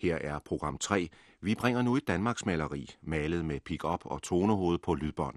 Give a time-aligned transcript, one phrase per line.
[0.00, 1.08] Her er program 3.
[1.40, 5.36] Vi bringer nu et Danmarks maleri, malet med pick-up og tonehoved på lydbånd.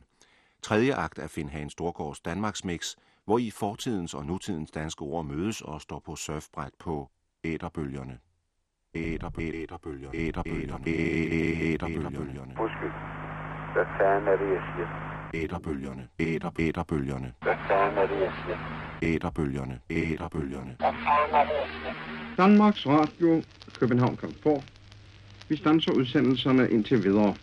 [0.62, 2.96] Tredje akt af Finn Hagen Storgårds Danmarks Mix,
[3.26, 7.10] hvor i fortidens og nutidens danske ord mødes og står på surfbræt på
[7.44, 8.20] æterbølgerne.
[8.94, 12.56] Æterbølgerne, æterbølgerne, æterbølgerne.
[12.60, 12.92] Undskyld.
[13.74, 14.88] Hvad fanden er det, jeg siger?
[15.34, 18.58] Æterbølgerne, æter, æterbølgerne, Hvad fanden er det, jeg siger?
[19.02, 20.78] æterbølgerne, æterbølgerne.
[22.38, 23.44] Danmarks Radio,
[23.80, 24.64] København Komfort.
[25.50, 27.36] Vi stanser udsendelserne indtil videre.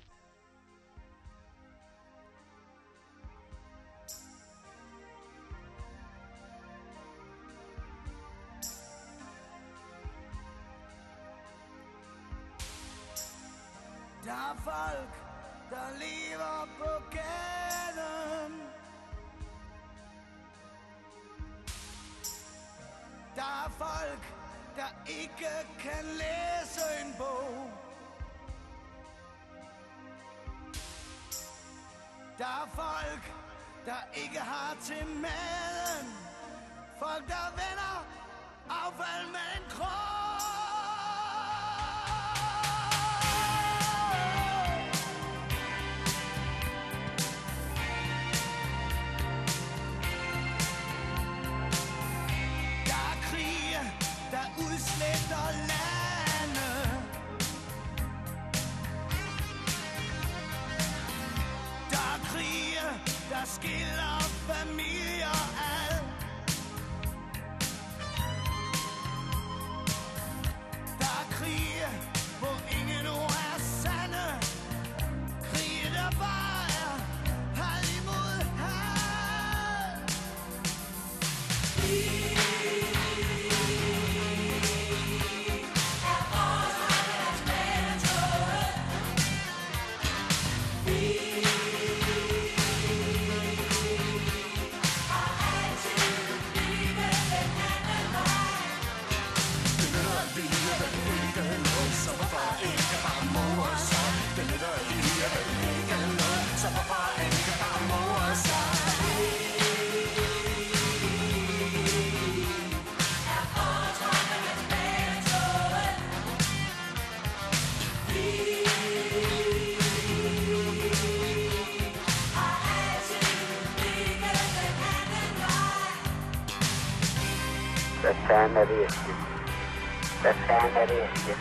[130.81, 131.35] サルーンで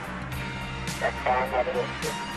[2.10, 2.29] す。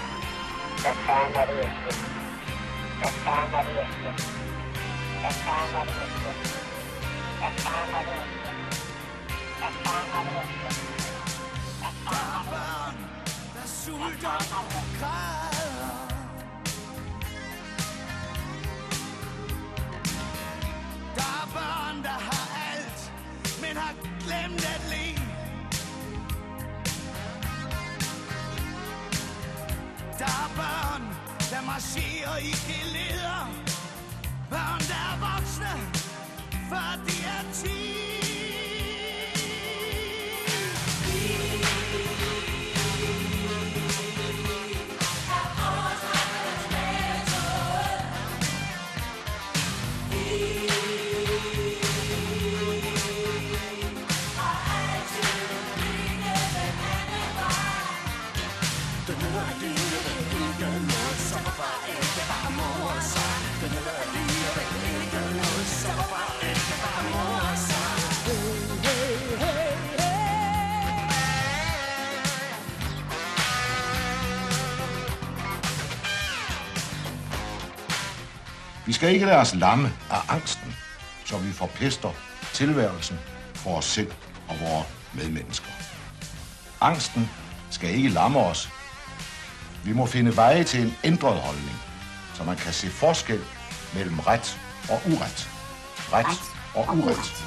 [79.02, 80.74] Skal ikke lade os lamme af angsten,
[81.24, 82.10] så vi forpester
[82.52, 83.18] tilværelsen
[83.54, 84.12] for os selv
[84.48, 85.70] og vores medmennesker.
[86.80, 87.30] Angsten
[87.70, 88.68] skal ikke lamme os.
[89.84, 91.76] Vi må finde veje til en ændret holdning,
[92.34, 93.40] så man kan se forskel
[93.94, 94.58] mellem ret
[94.90, 95.50] og uret.
[96.12, 96.40] Ret
[96.74, 97.41] og uret.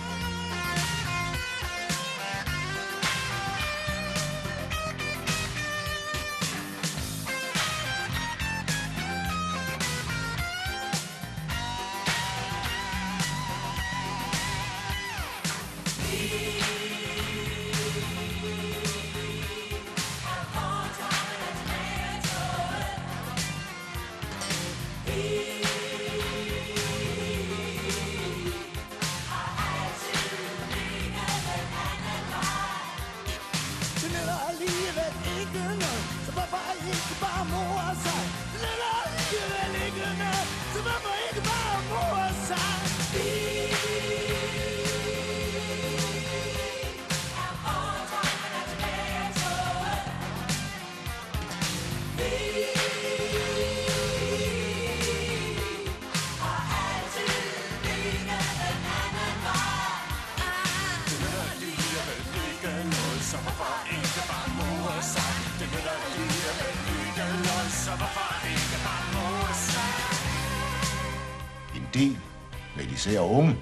[73.06, 73.56] Især unge,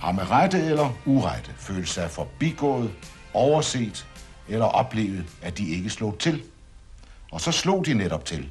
[0.00, 2.90] har med rette eller urette følt sig forbigået,
[3.34, 4.06] overset
[4.48, 6.42] eller oplevet, at de ikke slog til.
[7.32, 8.48] Og så slog de netop til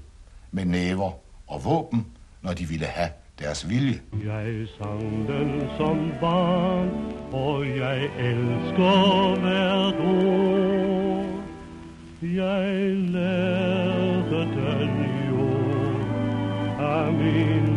[0.51, 1.11] med næver
[1.47, 2.05] og våben,
[2.41, 3.09] når de ville have
[3.39, 4.01] deres vilje.
[4.25, 6.89] Jeg sang den som barn,
[7.33, 11.25] og jeg elsker hvert ord.
[12.21, 15.49] Jeg lærte den jo
[16.79, 17.74] af min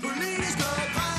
[0.00, 1.09] Police go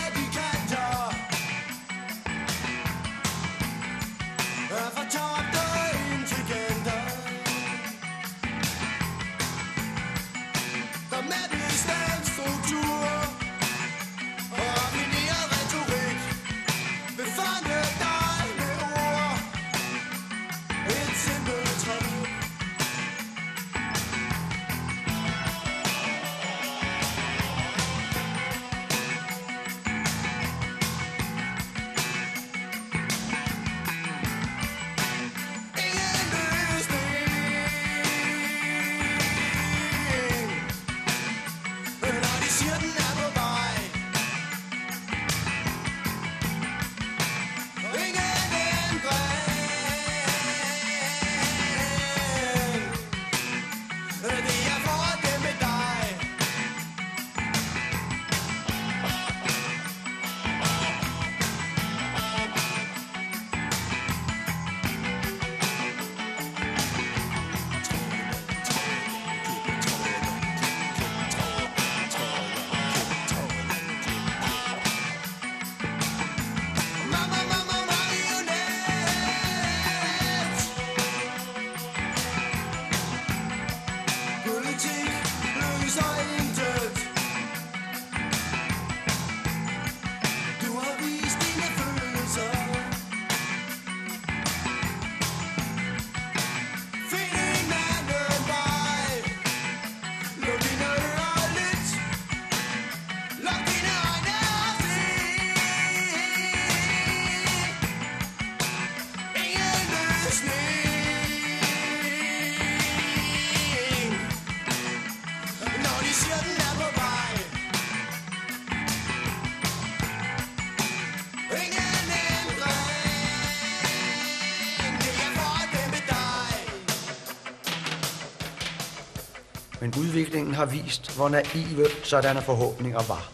[129.82, 133.32] Men udviklingen har vist, hvor naive sådanne forhåbninger var.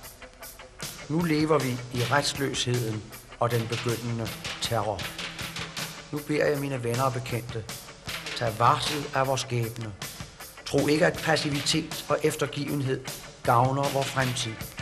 [1.10, 3.04] Nu lever vi i retsløsheden
[3.40, 4.28] og den begyndende
[4.62, 5.02] terror.
[6.12, 7.64] Nu beder jeg mine venner og bekendte,
[8.38, 9.94] tag varsel af vores skæbne.
[10.66, 13.06] Tro ikke, at passivitet og eftergivenhed
[13.44, 14.77] gavner vores fremtid.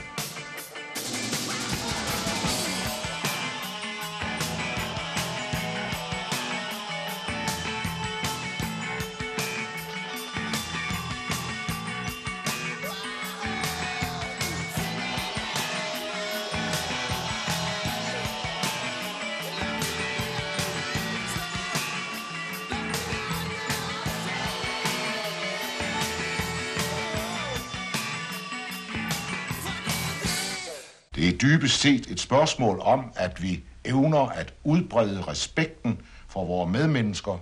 [31.85, 37.37] Set et spørgsmål om, at vi evner at udbrede respekten for vores medmennesker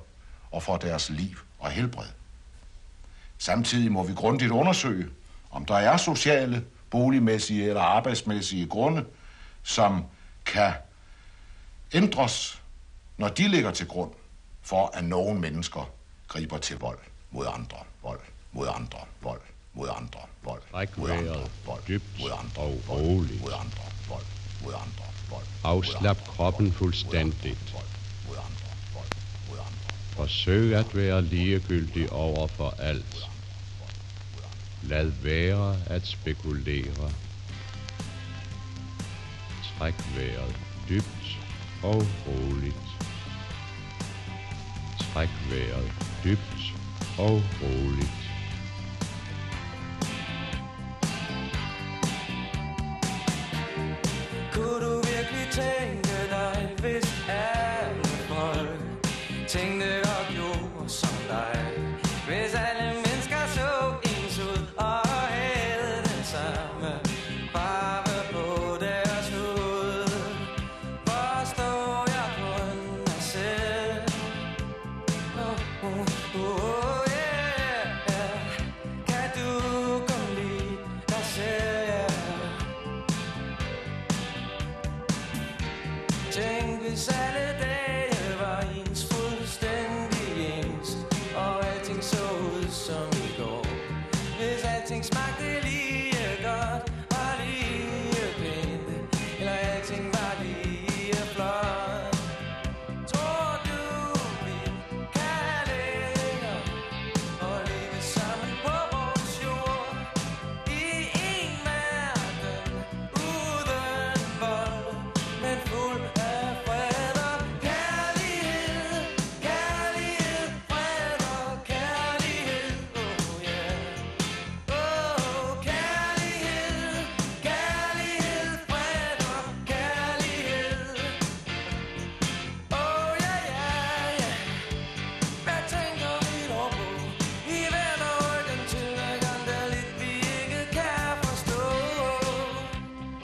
[0.52, 2.08] og for deres liv og helbred.
[3.38, 5.08] Samtidig må vi grundigt undersøge,
[5.52, 9.06] om der er sociale, boligmæssige eller arbejdsmæssige grunde,
[9.64, 10.06] som
[10.46, 10.74] kan
[11.94, 12.62] ændres,
[13.18, 14.12] når de ligger til grund
[14.62, 15.90] for, at nogle mennesker
[16.28, 17.00] griber til vold
[17.32, 18.20] mod andre, vold
[18.52, 19.42] mod andre, vold
[19.74, 20.62] mod andre, vold
[20.98, 21.82] mod andre, vold
[22.20, 24.33] mod andre, vold mod andre, vold
[25.64, 27.76] Afslap kroppen fuldstændigt.
[30.16, 33.30] Forsøg at være ligegyldig over for alt.
[34.84, 37.12] Lad være at spekulere.
[39.78, 40.56] Træk vejret
[40.90, 41.38] dybt
[41.84, 42.76] og roligt.
[45.00, 45.92] Træk vejret
[46.24, 46.74] dybt
[47.18, 48.23] og roligt.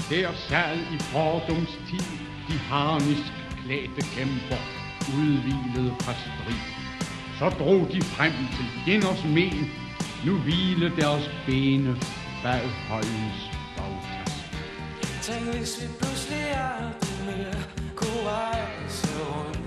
[0.10, 2.08] Der sad i fordums tid
[2.48, 4.62] de harnisk klædte kæmper,
[5.18, 6.62] udvilede fra strid.
[7.40, 9.72] Så drog de frem til fjenders men,
[10.26, 11.96] nu hvile deres bene
[12.44, 13.40] bag højens
[13.78, 14.40] bagtast.
[15.22, 16.46] Tænk hvis vi pludselig
[16.80, 17.64] aldrig mere
[17.96, 19.60] kunne rejse rundt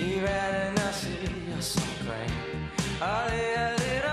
[0.00, 1.16] i verden og se
[1.58, 2.32] os omkring.
[3.00, 4.11] Og det er det,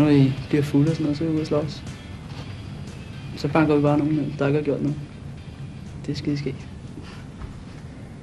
[0.00, 1.82] når vi bliver fulde og sådan noget, så er vi ude og slås.
[3.36, 4.96] Så banker vi bare nogen, der ikke har gjort noget.
[6.06, 6.68] Det er skide skægt.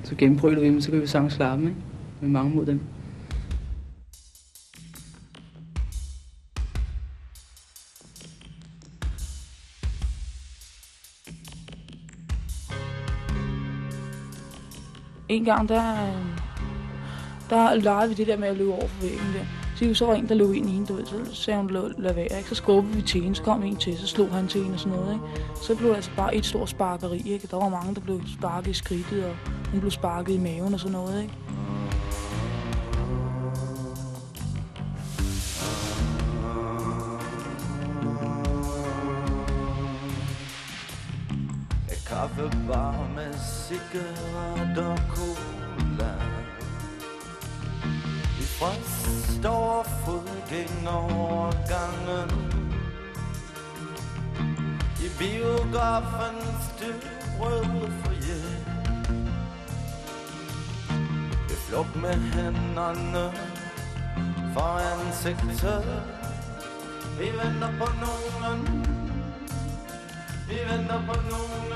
[0.03, 1.79] Så gennembrøler vi dem, så kan vi sagtens klare dem, ikke?
[2.22, 2.81] Med mange mod dem.
[15.29, 16.38] En gang, der, øh,
[17.50, 19.66] der legede vi det der med at løbe over for væggen der.
[19.79, 21.93] Så, så var en, der løb ind i hende, du ved, så sagde hun, lad,
[21.98, 22.50] lad være, ikke?
[22.50, 24.79] Så skubbede vi til hende, så kom en til, så slog han til hende og
[24.79, 25.25] sådan noget, ikke?
[25.63, 27.48] Så blev det altså bare et stort sparkeri, ikke?
[27.51, 29.36] Der var mange, der blev sparket i skridtet, og
[29.72, 31.34] hun blev sparket i maven og sådan noget, ikke?
[42.07, 43.34] Kaffebar med
[43.67, 46.13] cigaret og cola
[48.39, 52.29] I frost over fodgængerovergangen
[55.00, 58.44] I biografens dybrøde foyer
[61.48, 63.32] Vi fluk med hænderne
[64.53, 65.86] for ansigtet
[67.20, 68.60] Vi venter på nogen.
[70.50, 71.72] Vi venter på nogen.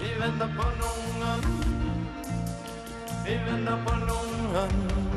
[0.00, 1.22] Vi venter på nogen.
[3.24, 5.09] Vi venter på nogen.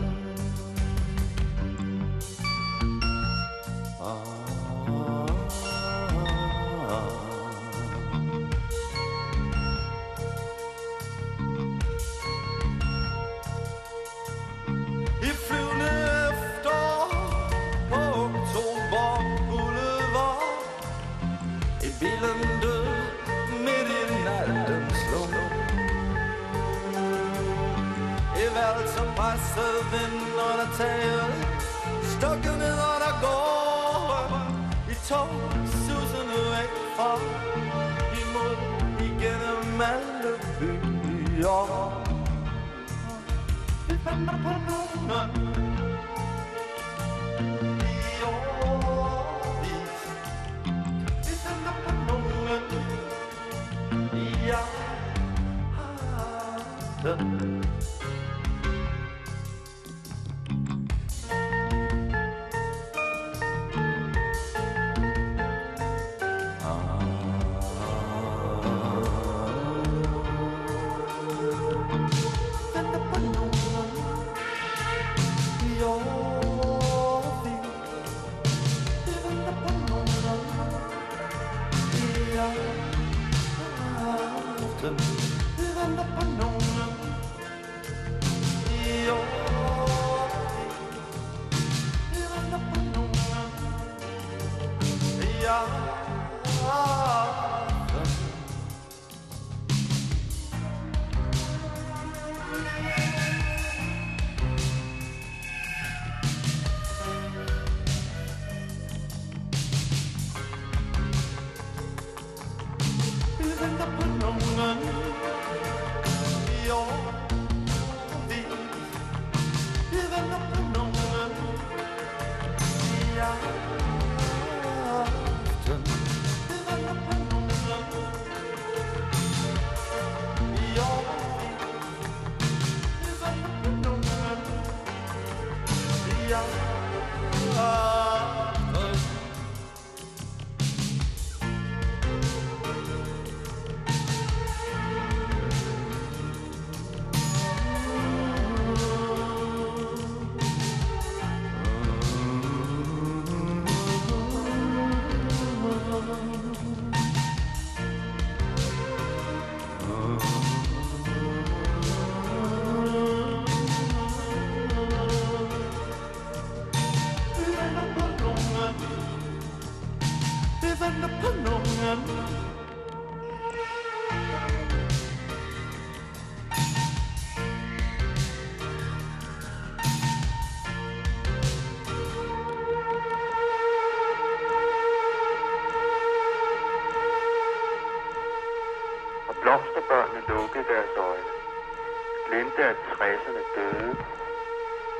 [193.53, 193.95] Stede,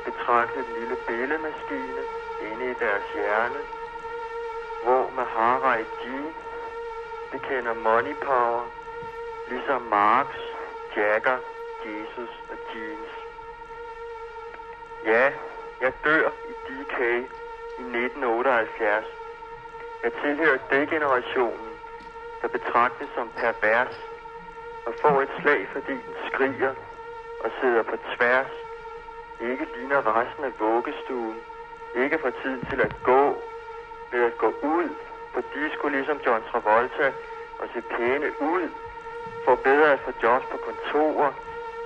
[0.04, 2.02] betragte den lille billedmaskine
[2.40, 3.60] inde i deres hjerne.
[4.84, 5.26] Hvor med
[6.02, 6.04] G.
[7.32, 8.64] bekender money power,
[9.48, 10.26] ligesom Marx,
[10.96, 11.38] Jagger,
[11.84, 13.12] Jesus og Jeans.
[15.04, 15.32] Ja,
[15.80, 16.98] jeg dør i DK
[17.78, 19.06] i 1978.
[20.02, 21.72] Jeg tilhører degenerationen,
[22.42, 24.00] der betragtes som pervers
[24.86, 26.74] og får et slag, fordi den skriger
[27.44, 28.52] og sidder på tværs,
[29.40, 31.36] ikke ligner resten af vuggestuen,
[31.94, 33.42] ikke får tid til at gå,
[34.12, 34.88] ved at gå ud
[35.34, 37.12] på disco ligesom John Travolta
[37.58, 38.68] og se pæne ud,
[39.44, 41.32] for bedre at få jobs på kontorer,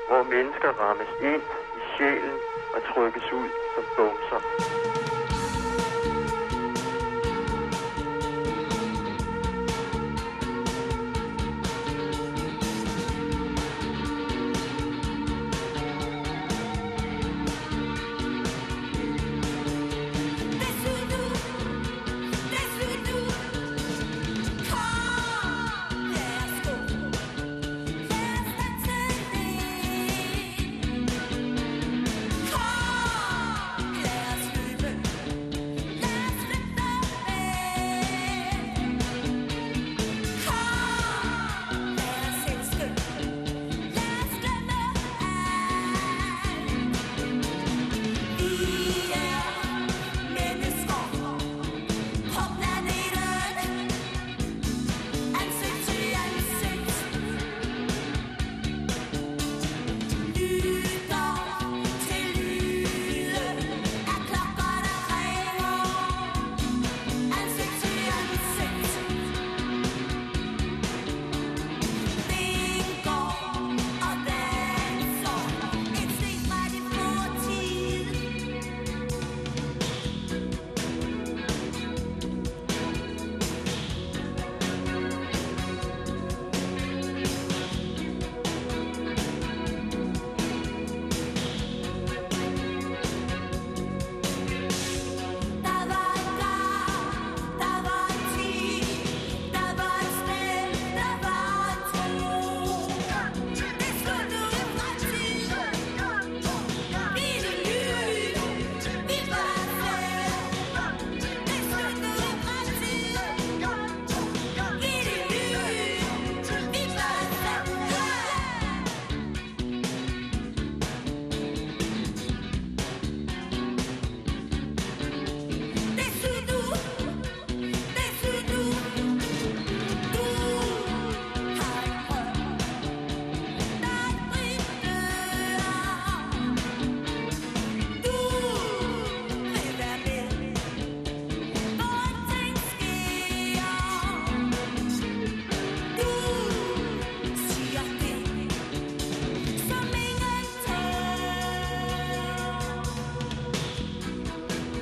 [0.06, 1.42] hvor mennesker rammes ind
[1.78, 2.40] i sjælen
[2.72, 4.40] og trykkes ud som bumser.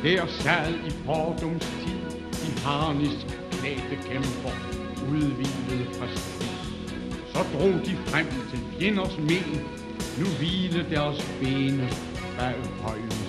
[0.06, 4.54] Der sad i fordums tid de harnisk klædte kæmper,
[5.10, 6.48] udvilede fra strid.
[7.32, 9.60] Så drog de frem til fjenders men,
[10.18, 11.88] nu hvile deres bene
[12.38, 13.25] bag højen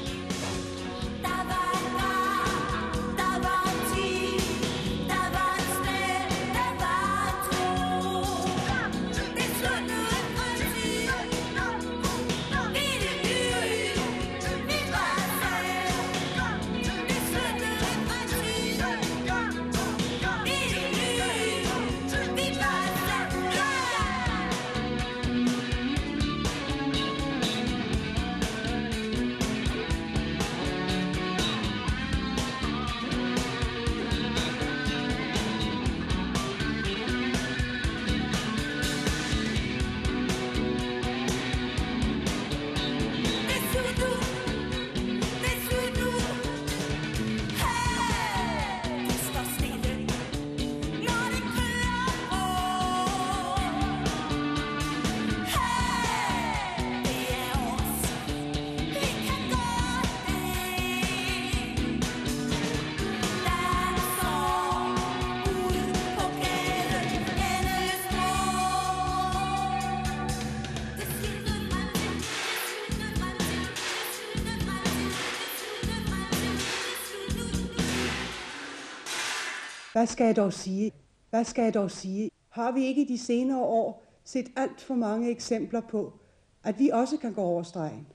[79.97, 80.91] Hvad skal jeg dog sige?
[81.29, 82.29] Hvad skal jeg dog sige?
[82.49, 86.19] Har vi ikke i de senere år set alt for mange eksempler på,
[86.63, 88.07] at vi også kan gå over stregen?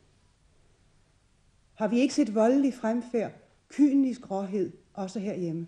[1.74, 3.32] Har vi ikke set voldelig fremfærd,
[3.68, 5.66] kynisk råhed, også herhjemme?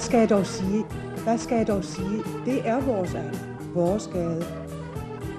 [0.00, 0.84] Skal jeg dog sige?
[1.24, 2.22] Hvad skal jeg dog sige?
[2.44, 3.38] Det er vores egen,
[3.74, 4.44] vores gade.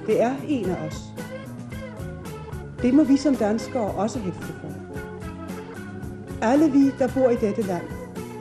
[0.08, 1.04] Det er en af os.
[2.82, 4.68] Det må vi som danskere også hæfte for.
[6.42, 7.84] Alle vi, der bor i dette land,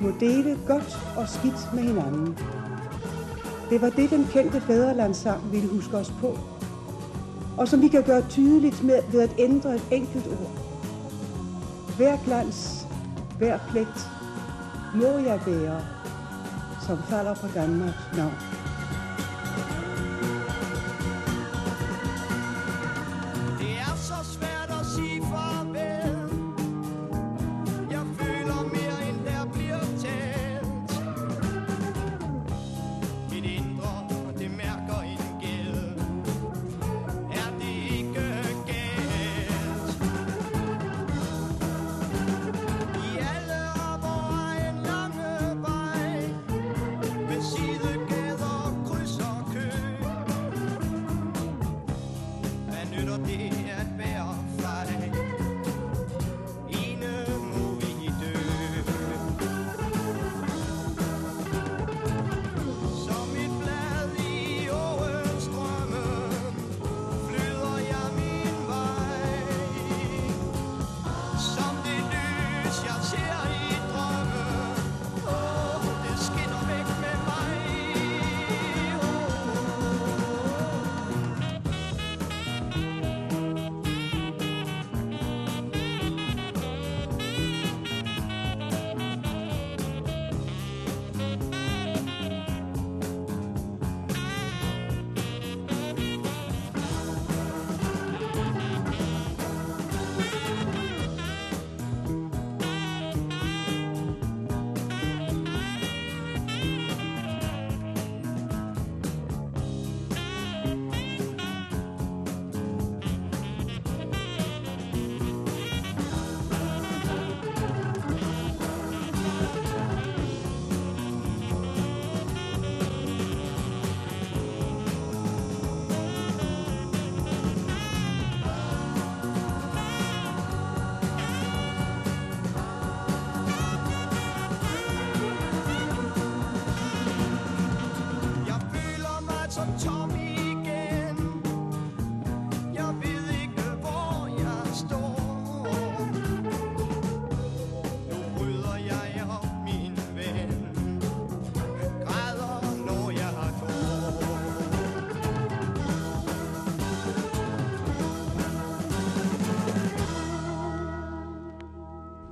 [0.00, 2.38] må dele godt og skidt med hinanden.
[3.70, 6.38] Det var det, den kendte fædrelandssang ville huske os på,
[7.58, 10.52] og som vi kan gøre tydeligt med, ved at ændre et enkelt ord.
[11.96, 12.86] Hver glans,
[13.38, 14.10] hver pligt,
[14.94, 15.80] må jeg bære,
[16.80, 18.59] som falder på Danmarks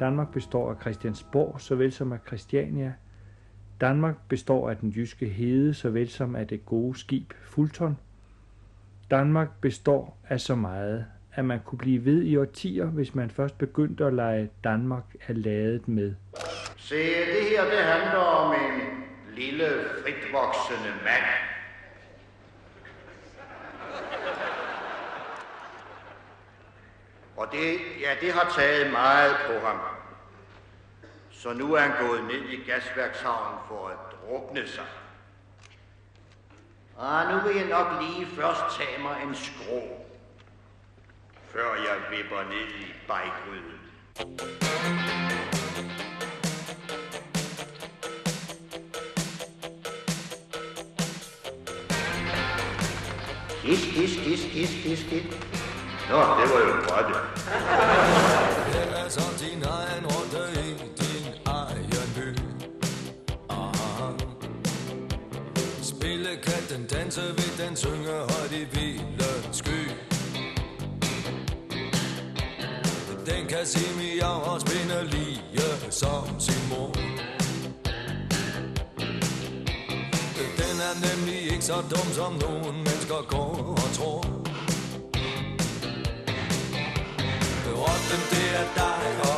[0.09, 2.95] Danmark består af Christiansborg såvel som af Christiania.
[3.81, 7.99] Danmark består af den jyske hede såvel som af det gode skib Fulton.
[9.11, 13.59] Danmark består af så meget, at man kunne blive ved i årtier, hvis man først
[13.59, 16.15] begyndte at lege Danmark er ladet med.
[16.77, 18.81] Se, det her det handler om en
[19.37, 19.67] lille,
[20.03, 21.25] fritvoksende mand.
[27.37, 29.98] Og det, ja, det har taget meget på ham.
[31.43, 34.85] Så nu er han gået ned i gasværkshavnen for at drukne sig.
[36.97, 40.07] Og nu vil jeg nok lige først tage mig en skrå,
[41.53, 43.79] før jeg vipper ned i bajgryden.
[53.63, 55.25] Kis, kis, kis, kis, kis, kis.
[56.11, 57.17] Nå, det var jo godt.
[58.73, 60.18] Det er så din egen
[67.09, 69.81] danse, vil den synge højt i vilde sky.
[73.27, 75.43] Den kan sige miau og spinde lige
[75.91, 76.93] som sin mor.
[80.61, 84.25] Den er nemlig ikke så dum, som nogen mennesker går og tror.
[87.81, 89.38] Rotten, det er dig og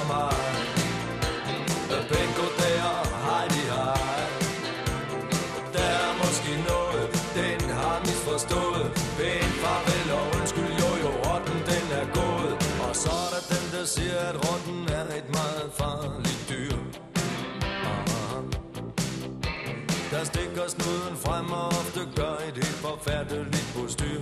[20.70, 24.20] snuden frem og ofte gør et helt forfærdeligt postyr.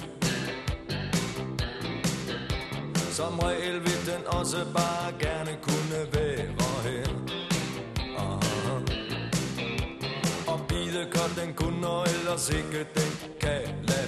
[3.19, 6.47] Som regel vil den også bare gerne kunne være
[6.87, 7.07] her.
[8.19, 8.77] Aha.
[10.53, 14.08] Og bide koldt den kun, og ellers ikke den kan lade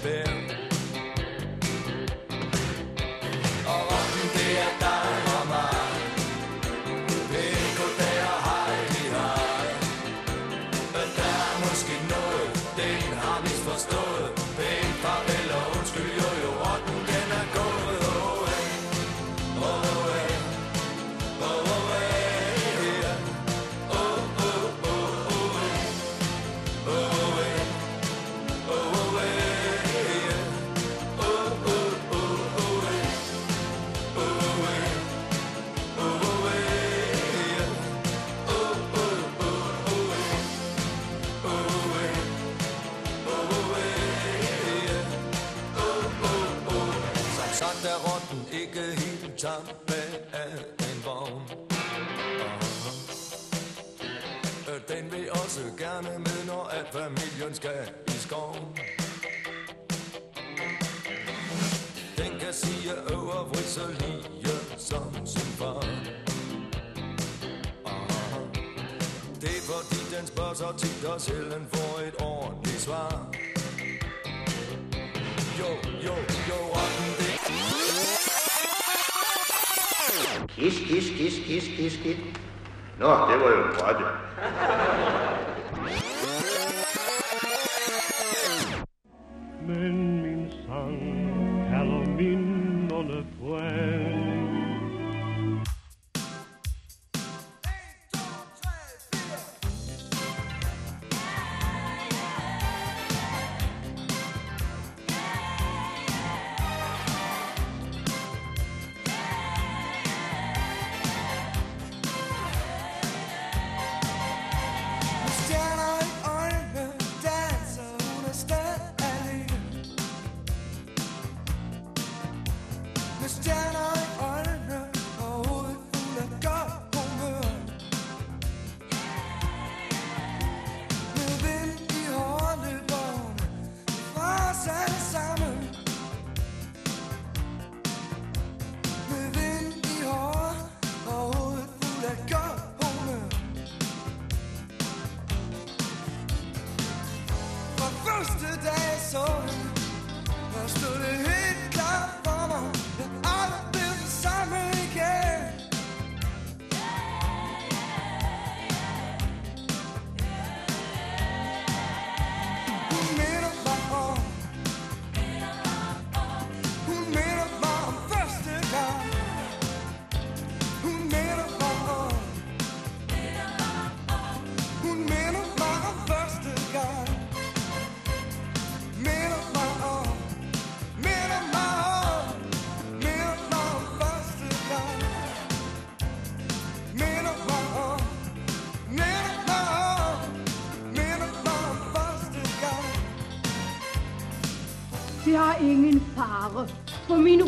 [82.98, 84.19] No, llevo el cuatro.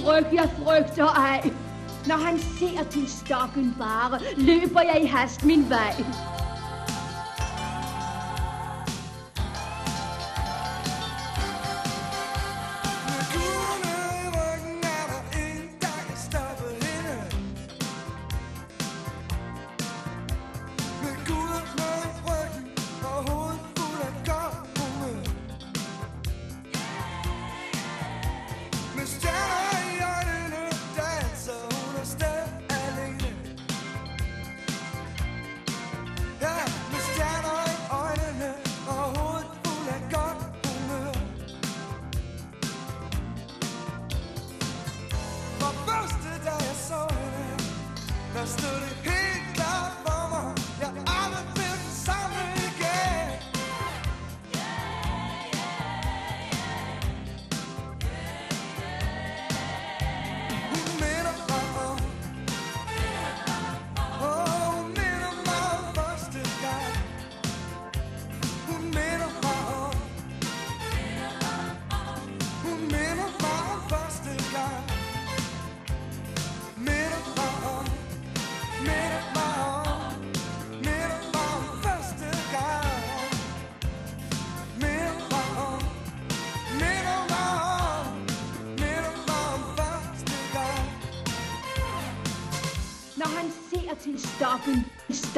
[0.04, 1.50] frygt, jeg frygter ej.
[2.06, 6.04] Når han ser til stokken bare, løber jeg i hast min vej.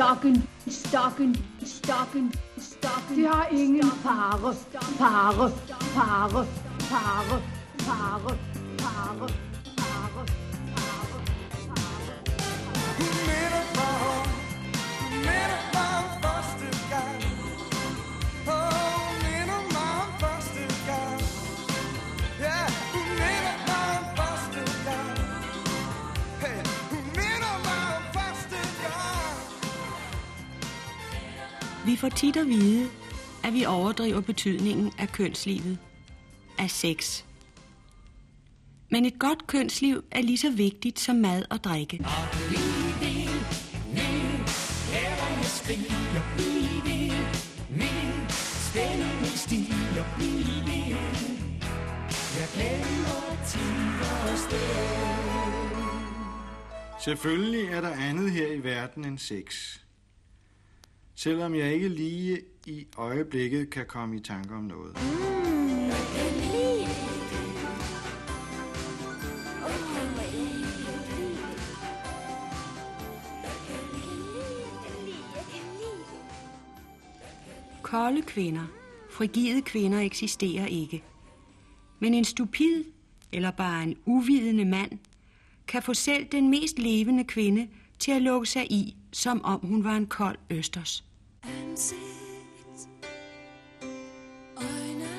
[0.05, 1.35] Stocken, Stocken,
[1.65, 3.17] Stocken, Stocken.
[3.17, 4.55] Det har ingen pare,
[4.99, 5.51] pare,
[5.95, 6.47] pare,
[6.91, 7.54] pare.
[32.05, 32.89] Får tit at vide,
[33.45, 35.79] at vi overdriver betydningen af kønslivet,
[36.59, 37.23] af sex.
[38.91, 42.07] Men et godt kønsliv er lige så vigtigt som mad og drikke.
[49.37, 49.75] Stiger.
[52.39, 53.61] Jeg glemmer tid
[54.33, 54.59] og sted.
[57.05, 59.74] Selvfølgelig er der andet her i verden end sex.
[61.25, 64.97] Selvom jeg ikke lige i øjeblikket kan komme i tanke om noget.
[77.83, 78.67] Kolde kvinder,
[79.11, 81.03] frigide kvinder eksisterer ikke.
[81.99, 82.85] Men en stupid
[83.33, 84.99] eller bare en uvidende mand
[85.67, 87.69] kan få selv den mest levende kvinde
[87.99, 91.05] til at lukke sig i, som om hun var en kold østers.
[91.47, 92.89] Ansigt,
[94.57, 95.15] øjne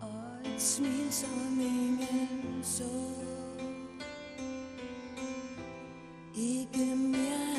[0.00, 2.84] og et smil, som ingen så.
[6.36, 7.49] Ikke mere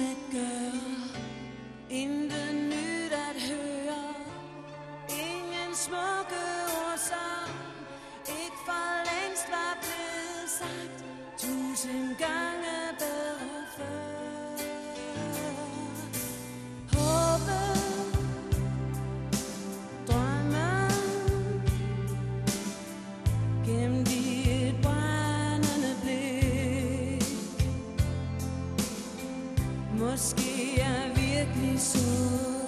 [31.81, 32.60] soul.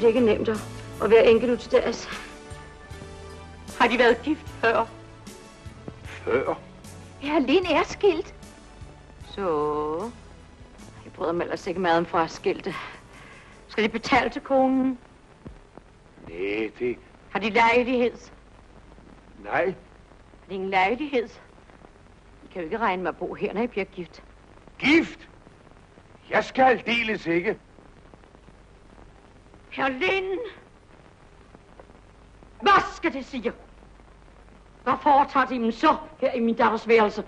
[0.00, 0.58] Det ikke er nemt at,
[1.02, 2.08] at være enkelt ud til deres.
[3.78, 4.86] Har de været gift før?
[6.04, 6.54] Før?
[7.22, 8.34] Ja, Lin er skilt.
[9.28, 10.10] Så...
[11.04, 12.74] Jeg bryder mig ellers ikke meget om fraskilte.
[13.68, 14.98] Skal de betale til konen?
[16.28, 16.96] Nej, det...
[17.30, 18.12] Har de lejlighed?
[19.44, 19.62] Nej.
[19.62, 21.28] Er det ingen lejlighed?
[22.44, 24.22] I kan jo ikke regne med at bo her, når I bliver gift.
[24.78, 25.28] Gift?
[26.30, 27.58] Jeg skal aldeles ikke.
[29.72, 30.40] Herr Lind!
[32.62, 33.52] Hvad skal det sige?
[34.82, 37.24] Hvad foretager de dem så her i min datters værelse?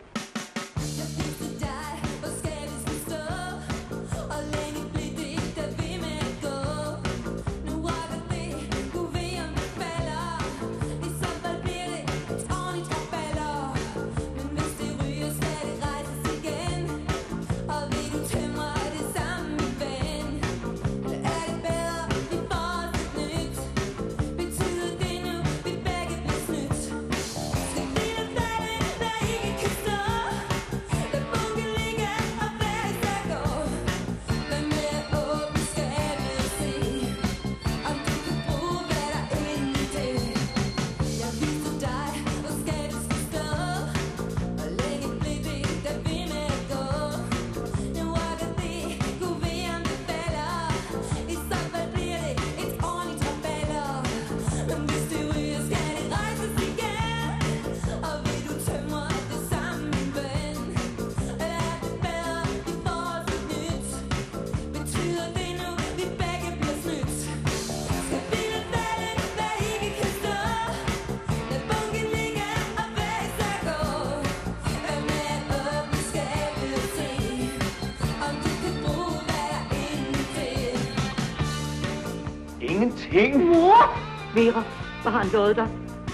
[85.23, 85.69] Han lovet dig?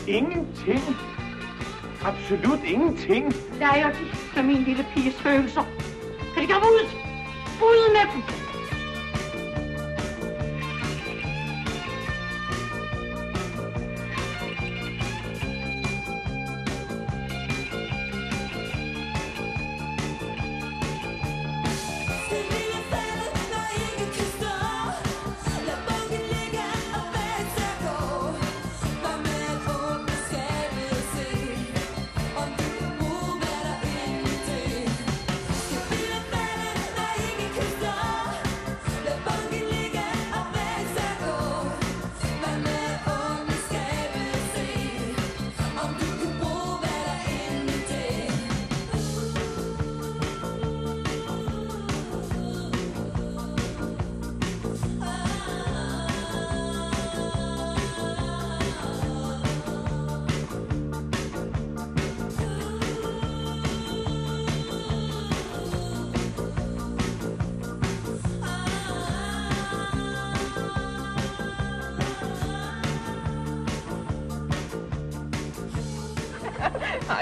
[0.08, 0.80] Ingenting.
[2.04, 3.34] Absolut ingenting.
[3.58, 3.98] Leger de
[4.36, 5.64] med min lille piges følelser?
[6.34, 6.86] Kan de komme ud?
[7.62, 8.37] Ud med dem!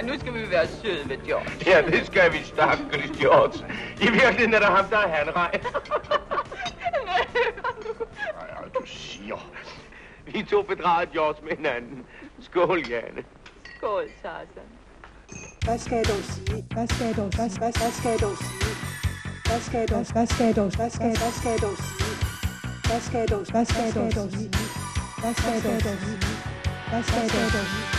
[0.07, 1.51] Nu skal vi være søde ved George.
[1.67, 3.67] Ja, det skal vi, stakkels George.
[4.01, 5.61] I virkeligheden er det ham, der er hanrej.
[8.35, 9.51] Nej, du siger.
[10.27, 12.07] Vi to bedrager George med hinanden.
[12.41, 13.25] Skål, Janne.
[13.77, 14.69] Skål, Tarzan.
[15.65, 16.67] Hvad skal jeg dog sige?
[16.71, 18.75] Hvad skal jeg dog, hvad, hvad, hvad skal jeg dog sige?
[19.49, 22.15] Hvad skal jeg dog, hvad skal jeg dog, hvad skal, hvad skal jeg dog sige?
[22.89, 24.51] Hvad skal jeg dog, hvad skal jeg dog sige?
[25.21, 26.19] Hvad skal jeg dog sige?
[26.91, 27.96] Hvad skal jeg dog sige?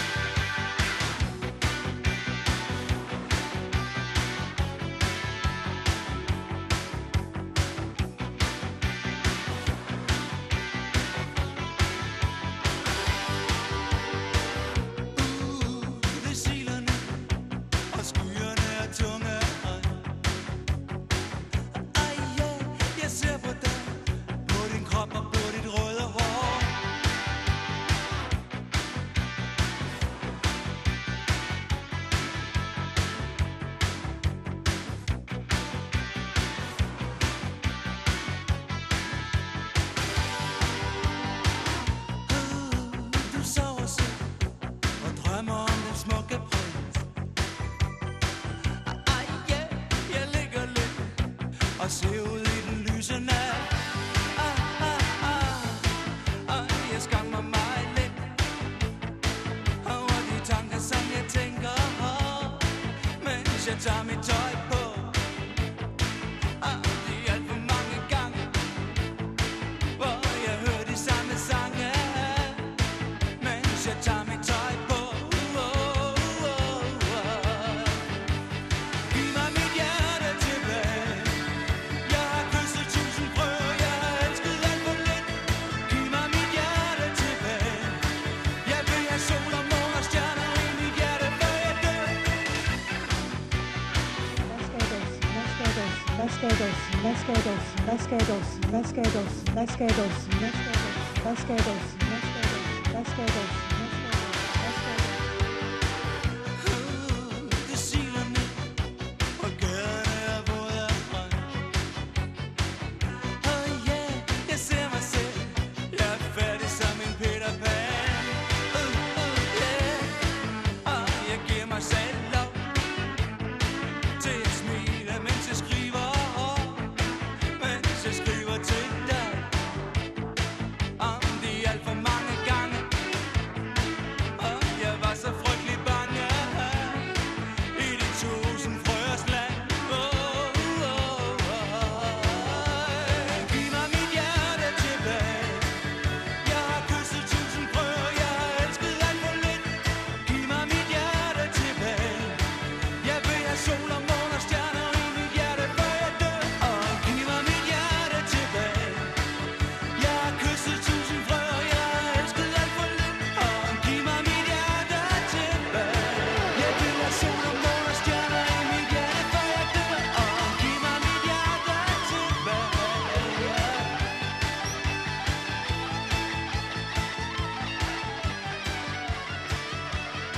[97.17, 100.83] スケードスラスケードスラスケードスラスケードスラスケード
[101.21, 101.96] スラスケードス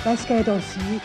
[0.10, 0.98] Hvad skal jeg dog sige?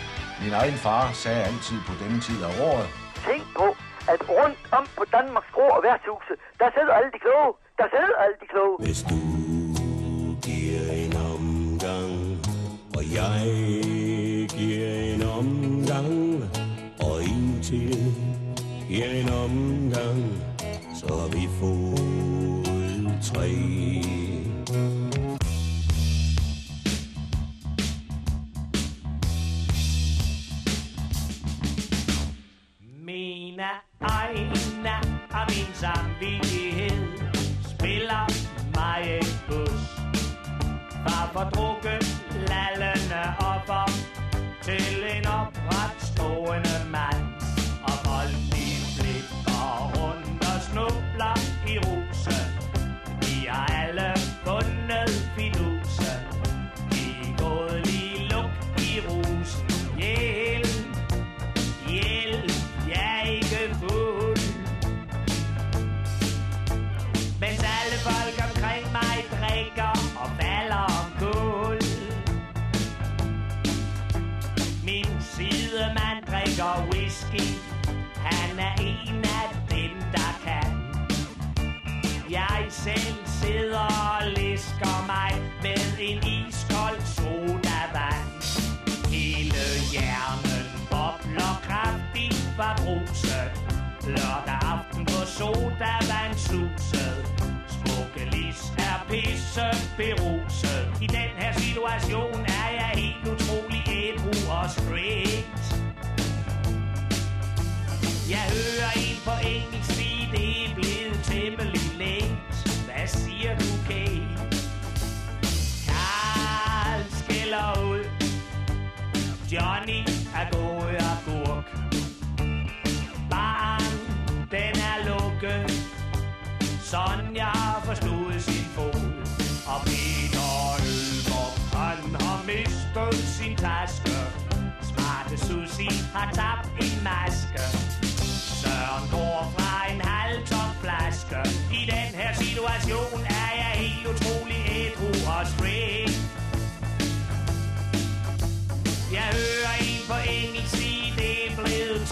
[0.42, 2.88] Min egen far sagde altid på denne tid af året.
[3.28, 3.66] Tænk på,
[4.12, 7.52] at rundt om på Danmarks grå og værtshuse, der sidder alle de kloge.
[7.80, 8.76] Der sidder alle de kloge.
[8.86, 9.20] Hvis du
[10.46, 11.43] giver en om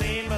[0.03, 0.32] same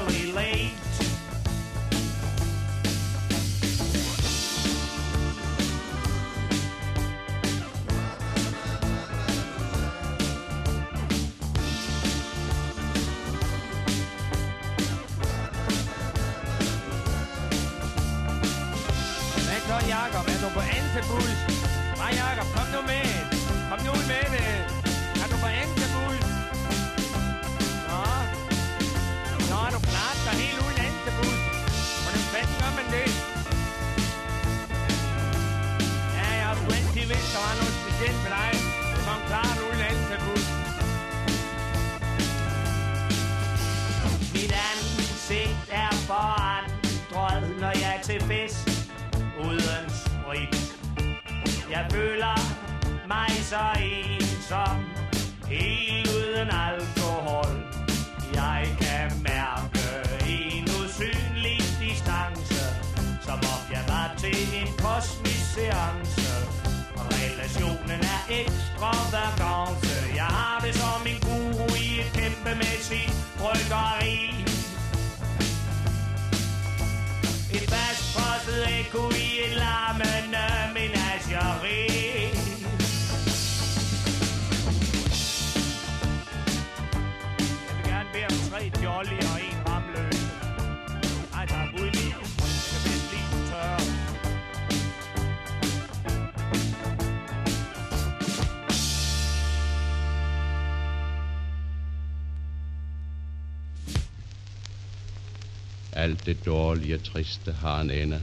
[105.94, 108.22] Alt det dårlige og triste har en ende.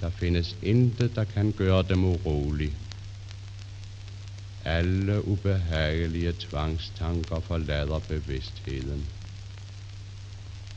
[0.00, 2.72] Der findes intet, der kan gøre dem urolige.
[4.64, 9.06] Alle ubehagelige tvangstanker forlader bevidstheden.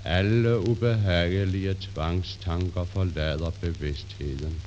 [0.04, 4.62] Alle ubehagelige tvangstanker forlader bevidstheden.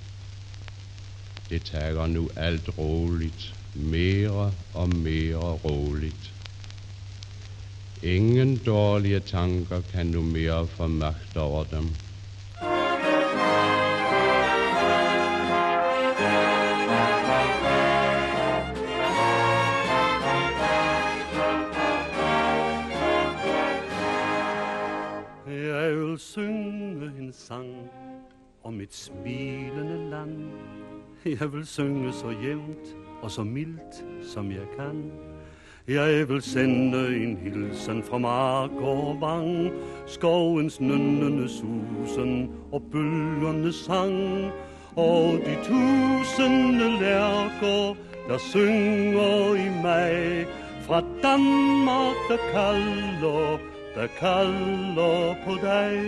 [1.49, 6.34] Det tager nu alt roligt, mere og mere roligt.
[8.05, 11.85] Ingen dårlige tanker kan nu mere få magt over dem.
[25.47, 27.91] Jeg vil synge en sang
[28.65, 30.51] om et smilende land.
[31.25, 35.13] Jeg vil synge så jævnt og så mildt som jeg kan.
[35.89, 39.73] Jeg vil sende en hilsen fra mark og vang,
[40.07, 44.51] skovens nønnende susen og bølgerne sang,
[44.97, 47.97] og de tusinde lærker,
[48.29, 50.47] der synger i mig,
[50.87, 53.59] fra Danmark, der kalder,
[53.95, 56.01] der kalder på dig.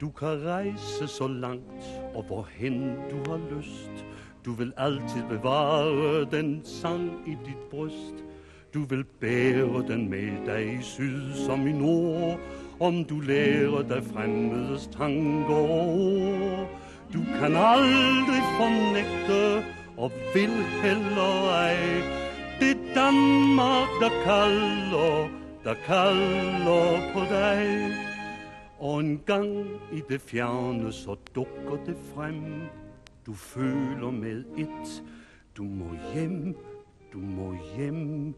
[0.00, 1.84] Du kan rejse så langt,
[2.14, 4.04] og hvorhen du har lyst.
[4.44, 8.29] Du vil altid bevare den sang i dit bryst.
[8.74, 12.40] Du vil bære den med dig i syd som i nord,
[12.80, 16.68] om du lærer dig fremmedes tanker og ord.
[17.12, 19.66] Du kan aldrig fornægte,
[19.96, 21.76] og vil heller ej.
[22.60, 25.28] Det Danmark, der kalder,
[25.64, 27.92] der kalder på dig.
[28.78, 32.42] Og en gang i det fjerne, så dukker det frem.
[33.26, 35.02] Du føler med et,
[35.56, 36.56] du må hjem,
[37.12, 38.34] du må hjem.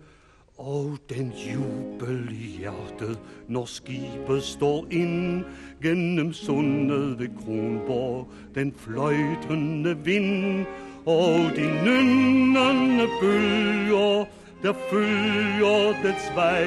[0.62, 5.44] Og den jubel i hjertet, når skibet står ind
[5.82, 10.66] gennem sundet ved Kronborg, den fløjtende vind
[11.06, 14.24] og de nynnende bølger,
[14.62, 16.64] der følger dets vej,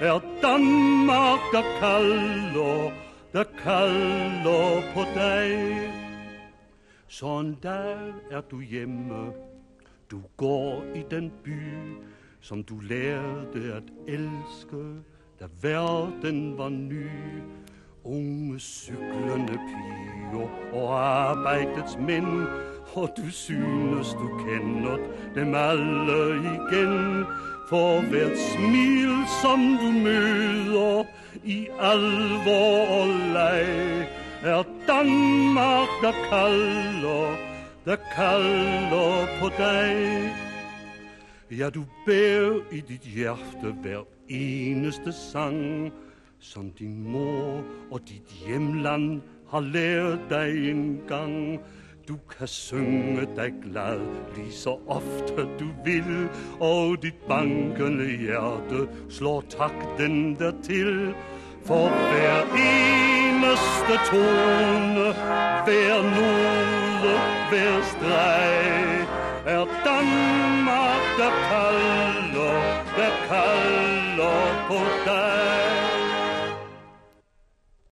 [0.00, 2.90] er Danmark, der kalder,
[3.32, 5.76] der kalder på dig.
[7.08, 9.32] Sådan der er du hjemme,
[10.10, 11.62] du går i den by,
[12.40, 14.84] som du lærte at elske,
[15.40, 17.06] da verden var ny.
[18.04, 22.46] Unge cyklende piger og arbejdets mænd,
[22.94, 24.96] og du synes du kender
[25.34, 27.24] dem alle igen.
[27.68, 29.10] For hvert smil,
[29.42, 31.04] som du møder
[31.44, 34.08] i alvor og leg,
[34.42, 37.36] er Danmark, der kalder,
[37.84, 40.49] der kalder på dig.
[41.58, 45.90] Ja, du bærer i dit hjerte hver eneste sang,
[46.38, 49.20] som din mor og dit hjemland
[49.50, 51.58] har lært dig en gang.
[52.08, 54.00] Du kan synge dig glad
[54.36, 56.28] lige så ofte du vil,
[56.60, 61.14] og dit bankende hjerte slår takten dertil.
[61.66, 65.08] For hver eneste tone,
[65.66, 67.16] hver node,
[67.50, 69.06] hver streg,
[69.46, 69.66] er
[71.20, 75.59] Danmark, der kalder, der kalder på dig.